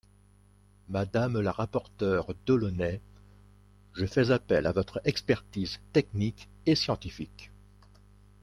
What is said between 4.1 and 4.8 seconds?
appel à